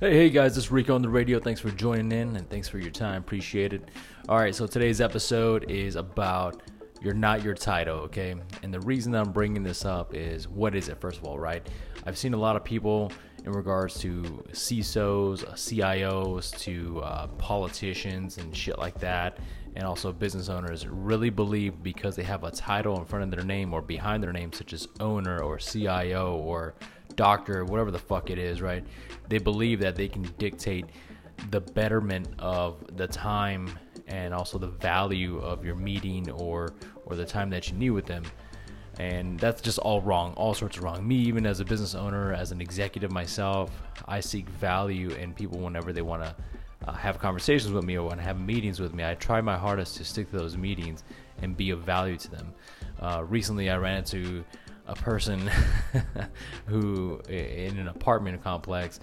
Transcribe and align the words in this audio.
Hey, 0.00 0.14
hey 0.14 0.30
guys, 0.30 0.56
it's 0.56 0.70
Rico 0.70 0.94
on 0.94 1.02
the 1.02 1.10
radio. 1.10 1.38
Thanks 1.38 1.60
for 1.60 1.70
joining 1.70 2.10
in 2.10 2.34
and 2.34 2.48
thanks 2.48 2.70
for 2.70 2.78
your 2.78 2.90
time. 2.90 3.20
Appreciate 3.20 3.74
it. 3.74 3.86
All 4.30 4.38
right, 4.38 4.54
so 4.54 4.66
today's 4.66 4.98
episode 4.98 5.70
is 5.70 5.96
about 5.96 6.62
you're 7.02 7.12
not 7.12 7.42
your 7.42 7.52
title, 7.52 7.98
okay? 7.98 8.34
And 8.62 8.72
the 8.72 8.80
reason 8.80 9.14
I'm 9.14 9.30
bringing 9.30 9.62
this 9.62 9.84
up 9.84 10.14
is 10.14 10.48
what 10.48 10.74
is 10.74 10.88
it, 10.88 10.98
first 11.02 11.18
of 11.18 11.26
all, 11.26 11.38
right? 11.38 11.68
I've 12.06 12.16
seen 12.16 12.32
a 12.32 12.38
lot 12.38 12.56
of 12.56 12.64
people 12.64 13.12
in 13.44 13.52
regards 13.52 13.98
to 14.00 14.22
CISOs, 14.52 15.46
uh, 15.46 15.52
CIOs, 15.52 16.58
to 16.60 17.02
uh, 17.02 17.26
politicians 17.36 18.38
and 18.38 18.56
shit 18.56 18.78
like 18.78 18.98
that, 19.00 19.36
and 19.76 19.84
also 19.84 20.14
business 20.14 20.48
owners 20.48 20.86
really 20.86 21.28
believe 21.28 21.82
because 21.82 22.16
they 22.16 22.22
have 22.22 22.44
a 22.44 22.50
title 22.50 22.98
in 22.98 23.04
front 23.04 23.22
of 23.22 23.30
their 23.30 23.44
name 23.44 23.74
or 23.74 23.82
behind 23.82 24.22
their 24.22 24.32
name, 24.32 24.50
such 24.50 24.72
as 24.72 24.88
owner 24.98 25.42
or 25.42 25.58
CIO 25.58 26.36
or 26.36 26.74
doctor, 27.20 27.66
whatever 27.66 27.90
the 27.90 27.98
fuck 27.98 28.30
it 28.30 28.38
is, 28.38 28.62
right? 28.62 28.82
They 29.28 29.36
believe 29.36 29.78
that 29.80 29.94
they 29.94 30.08
can 30.08 30.22
dictate 30.38 30.86
the 31.50 31.60
betterment 31.60 32.26
of 32.38 32.96
the 32.96 33.06
time 33.06 33.78
and 34.06 34.32
also 34.32 34.56
the 34.56 34.68
value 34.68 35.38
of 35.38 35.62
your 35.62 35.74
meeting 35.74 36.30
or 36.30 36.72
or 37.04 37.16
the 37.16 37.26
time 37.26 37.50
that 37.50 37.68
you 37.68 37.76
need 37.76 37.90
with 37.90 38.06
them. 38.06 38.24
And 38.98 39.38
that's 39.38 39.60
just 39.60 39.78
all 39.78 40.00
wrong, 40.00 40.32
all 40.32 40.54
sorts 40.54 40.78
of 40.78 40.82
wrong. 40.82 41.06
Me, 41.06 41.16
even 41.16 41.44
as 41.44 41.60
a 41.60 41.64
business 41.64 41.94
owner, 41.94 42.32
as 42.32 42.52
an 42.52 42.60
executive 42.62 43.12
myself, 43.12 43.70
I 44.08 44.20
seek 44.20 44.48
value 44.48 45.10
in 45.10 45.34
people 45.34 45.58
whenever 45.58 45.92
they 45.92 46.02
want 46.02 46.22
to 46.22 46.34
uh, 46.86 46.92
have 46.92 47.18
conversations 47.18 47.70
with 47.70 47.84
me 47.84 47.96
or 47.98 48.06
want 48.06 48.18
to 48.18 48.24
have 48.24 48.40
meetings 48.40 48.80
with 48.80 48.94
me. 48.94 49.04
I 49.04 49.14
try 49.14 49.42
my 49.42 49.58
hardest 49.58 49.98
to 49.98 50.04
stick 50.04 50.30
to 50.30 50.38
those 50.38 50.56
meetings 50.56 51.04
and 51.42 51.54
be 51.54 51.68
of 51.70 51.80
value 51.80 52.16
to 52.16 52.30
them. 52.30 52.54
Uh, 52.98 53.24
recently, 53.28 53.68
I 53.68 53.76
ran 53.76 53.98
into 53.98 54.42
a 54.90 54.94
person 54.96 55.48
who 56.66 57.20
in 57.28 57.78
an 57.78 57.88
apartment 57.88 58.42
complex 58.42 58.98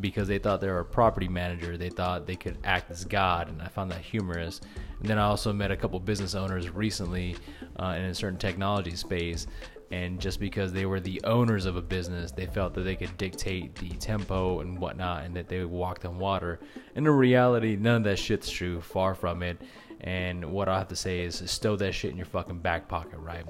because 0.00 0.28
they 0.28 0.38
thought 0.38 0.60
they 0.60 0.68
were 0.68 0.80
a 0.80 0.84
property 0.84 1.28
manager 1.28 1.76
they 1.76 1.90
thought 1.90 2.26
they 2.26 2.36
could 2.36 2.56
act 2.62 2.90
as 2.90 3.04
god 3.04 3.48
and 3.48 3.60
i 3.60 3.66
found 3.66 3.90
that 3.90 4.00
humorous. 4.00 4.60
And 5.00 5.08
then 5.08 5.18
i 5.18 5.24
also 5.24 5.52
met 5.52 5.72
a 5.72 5.76
couple 5.76 5.98
business 5.98 6.36
owners 6.36 6.70
recently 6.70 7.36
uh, 7.76 7.94
in 7.98 8.04
a 8.04 8.14
certain 8.14 8.38
technology 8.38 8.94
space 8.94 9.48
and 9.90 10.20
just 10.20 10.38
because 10.38 10.72
they 10.72 10.86
were 10.86 11.00
the 11.00 11.20
owners 11.24 11.66
of 11.66 11.74
a 11.76 11.82
business 11.82 12.30
they 12.30 12.46
felt 12.46 12.72
that 12.74 12.82
they 12.82 12.96
could 12.96 13.16
dictate 13.18 13.74
the 13.74 13.90
tempo 13.96 14.60
and 14.60 14.78
whatnot 14.78 15.24
and 15.24 15.34
that 15.36 15.48
they 15.48 15.64
walked 15.64 16.06
on 16.06 16.18
water. 16.18 16.60
And 16.94 17.06
in 17.06 17.12
reality 17.12 17.76
none 17.76 17.96
of 17.96 18.04
that 18.04 18.18
shit's 18.18 18.48
true. 18.48 18.80
Far 18.80 19.14
from 19.14 19.42
it 19.42 19.60
and 20.02 20.44
what 20.44 20.68
i 20.68 20.78
have 20.78 20.88
to 20.88 20.96
say 20.96 21.20
is 21.20 21.42
stow 21.50 21.76
that 21.76 21.92
shit 21.92 22.10
in 22.10 22.16
your 22.16 22.26
fucking 22.26 22.58
back 22.58 22.88
pocket 22.88 23.18
right 23.18 23.44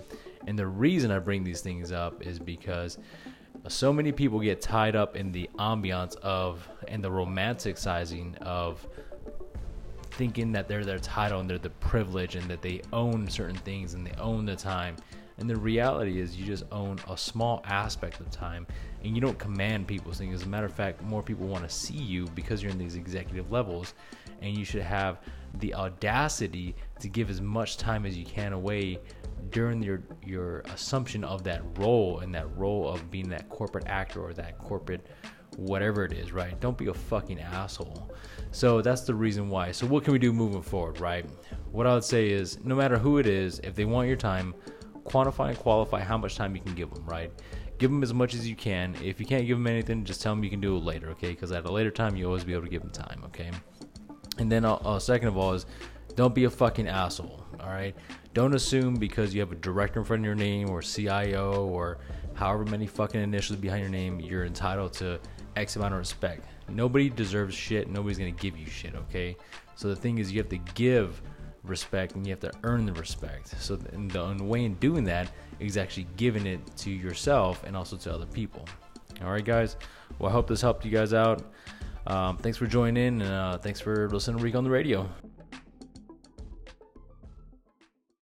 and 0.46 0.58
the 0.58 0.66
reason 0.66 1.10
I 1.10 1.18
bring 1.18 1.44
these 1.44 1.60
things 1.60 1.92
up 1.92 2.26
is 2.26 2.38
because 2.38 2.98
so 3.68 3.92
many 3.92 4.10
people 4.10 4.40
get 4.40 4.60
tied 4.60 4.96
up 4.96 5.16
in 5.16 5.30
the 5.30 5.48
ambiance 5.58 6.16
of 6.16 6.68
and 6.88 7.02
the 7.02 7.10
romanticizing 7.10 8.36
of 8.38 8.86
thinking 10.12 10.52
that 10.52 10.68
they're 10.68 10.84
their 10.84 10.98
title 10.98 11.40
and 11.40 11.48
they're 11.48 11.58
the 11.58 11.70
privilege 11.70 12.34
and 12.34 12.48
that 12.50 12.60
they 12.60 12.82
own 12.92 13.28
certain 13.28 13.56
things 13.56 13.94
and 13.94 14.06
they 14.06 14.14
own 14.20 14.44
the 14.44 14.56
time. 14.56 14.96
And 15.38 15.48
the 15.48 15.56
reality 15.56 16.20
is, 16.20 16.36
you 16.36 16.44
just 16.44 16.64
own 16.70 17.00
a 17.08 17.16
small 17.16 17.62
aspect 17.64 18.20
of 18.20 18.30
time 18.30 18.66
and 19.02 19.14
you 19.14 19.20
don't 19.20 19.38
command 19.38 19.86
people's 19.86 20.18
things. 20.18 20.34
As 20.34 20.42
a 20.46 20.48
matter 20.48 20.66
of 20.66 20.74
fact, 20.74 21.02
more 21.02 21.22
people 21.22 21.46
want 21.46 21.64
to 21.64 21.74
see 21.74 21.96
you 21.96 22.26
because 22.34 22.62
you're 22.62 22.70
in 22.70 22.78
these 22.78 22.96
executive 22.96 23.50
levels, 23.50 23.94
and 24.40 24.56
you 24.56 24.64
should 24.64 24.82
have 24.82 25.18
the 25.54 25.74
audacity 25.74 26.74
to 27.00 27.08
give 27.08 27.30
as 27.30 27.40
much 27.40 27.76
time 27.76 28.06
as 28.06 28.16
you 28.16 28.24
can 28.24 28.52
away 28.52 28.98
during 29.50 29.82
your 29.82 30.02
your 30.24 30.60
assumption 30.72 31.24
of 31.24 31.42
that 31.44 31.62
role 31.78 32.20
and 32.20 32.34
that 32.34 32.56
role 32.56 32.88
of 32.88 33.10
being 33.10 33.28
that 33.28 33.48
corporate 33.48 33.86
actor 33.86 34.20
or 34.20 34.32
that 34.32 34.58
corporate 34.58 35.06
whatever 35.56 36.04
it 36.04 36.12
is, 36.12 36.32
right? 36.32 36.58
Don't 36.60 36.78
be 36.78 36.86
a 36.86 36.94
fucking 36.94 37.40
asshole. 37.40 38.10
So 38.52 38.80
that's 38.80 39.02
the 39.02 39.14
reason 39.14 39.48
why. 39.48 39.72
So 39.72 39.86
what 39.86 40.04
can 40.04 40.12
we 40.12 40.18
do 40.18 40.32
moving 40.32 40.62
forward, 40.62 41.00
right? 41.00 41.26
What 41.70 41.86
I 41.86 41.94
would 41.94 42.04
say 42.04 42.30
is 42.30 42.58
no 42.64 42.74
matter 42.74 42.98
who 42.98 43.18
it 43.18 43.26
is, 43.26 43.58
if 43.60 43.74
they 43.74 43.84
want 43.84 44.08
your 44.08 44.16
time, 44.16 44.54
quantify 45.04 45.50
and 45.50 45.58
qualify 45.58 46.00
how 46.00 46.16
much 46.16 46.36
time 46.36 46.54
you 46.54 46.62
can 46.62 46.74
give 46.74 46.92
them, 46.92 47.04
right? 47.04 47.30
Give 47.78 47.90
them 47.90 48.02
as 48.02 48.14
much 48.14 48.34
as 48.34 48.48
you 48.48 48.54
can. 48.54 48.94
If 49.02 49.18
you 49.18 49.26
can't 49.26 49.46
give 49.46 49.58
them 49.58 49.66
anything, 49.66 50.04
just 50.04 50.22
tell 50.22 50.34
them 50.34 50.44
you 50.44 50.50
can 50.50 50.60
do 50.60 50.76
it 50.76 50.84
later, 50.84 51.10
okay? 51.10 51.30
Because 51.30 51.52
at 51.52 51.64
a 51.64 51.72
later 51.72 51.90
time, 51.90 52.16
you 52.16 52.26
always 52.26 52.44
be 52.44 52.52
able 52.52 52.64
to 52.64 52.70
give 52.70 52.82
them 52.82 52.92
time, 52.92 53.22
okay? 53.26 53.50
And 54.38 54.50
then, 54.50 54.64
uh, 54.64 54.74
uh, 54.74 54.98
second 54.98 55.28
of 55.28 55.36
all, 55.36 55.52
is 55.52 55.66
don't 56.14 56.34
be 56.34 56.44
a 56.44 56.50
fucking 56.50 56.88
asshole, 56.88 57.44
all 57.60 57.68
right? 57.68 57.94
Don't 58.34 58.54
assume 58.54 58.94
because 58.94 59.34
you 59.34 59.40
have 59.40 59.52
a 59.52 59.56
director 59.56 60.00
in 60.00 60.06
front 60.06 60.20
of 60.20 60.26
your 60.26 60.34
name 60.34 60.70
or 60.70 60.82
CIO 60.82 61.66
or 61.68 61.98
however 62.34 62.64
many 62.64 62.86
fucking 62.86 63.20
initials 63.20 63.58
behind 63.58 63.82
your 63.82 63.90
name, 63.90 64.20
you're 64.20 64.44
entitled 64.44 64.92
to 64.94 65.20
X 65.56 65.76
amount 65.76 65.92
of 65.94 65.98
respect. 65.98 66.46
Nobody 66.68 67.10
deserves 67.10 67.54
shit. 67.54 67.90
Nobody's 67.90 68.18
gonna 68.18 68.30
give 68.30 68.56
you 68.56 68.66
shit, 68.66 68.94
okay? 68.94 69.36
So 69.74 69.88
the 69.88 69.96
thing 69.96 70.18
is, 70.18 70.32
you 70.32 70.38
have 70.38 70.48
to 70.50 70.58
give 70.74 71.20
respect 71.64 72.14
and 72.14 72.26
you 72.26 72.32
have 72.32 72.40
to 72.40 72.52
earn 72.64 72.86
the 72.86 72.92
respect. 72.94 73.48
So 73.60 73.76
the, 73.76 74.34
the 74.38 74.44
way 74.44 74.64
in 74.64 74.74
doing 74.74 75.04
that 75.04 75.30
is 75.60 75.76
actually 75.76 76.08
giving 76.16 76.46
it 76.46 76.60
to 76.78 76.90
yourself 76.90 77.62
and 77.64 77.76
also 77.76 77.96
to 77.98 78.12
other 78.12 78.26
people. 78.26 78.66
All 79.22 79.30
right, 79.30 79.44
guys. 79.44 79.76
Well, 80.18 80.30
I 80.30 80.32
hope 80.32 80.48
this 80.48 80.60
helped 80.60 80.84
you 80.84 80.90
guys 80.90 81.12
out. 81.14 81.42
Um, 82.06 82.36
thanks 82.36 82.58
for 82.58 82.66
joining 82.66 83.02
in, 83.02 83.22
and 83.22 83.32
uh, 83.32 83.58
thanks 83.58 83.80
for 83.80 84.08
listening 84.10 84.38
to 84.38 84.42
Rico 84.42 84.58
on 84.58 84.64
the 84.64 84.70
radio. 84.70 85.08